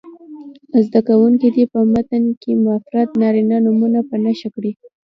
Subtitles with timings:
[0.85, 4.71] زده کوونکي دې په متن کې مفرد نارینه نومونه په نښه کړي.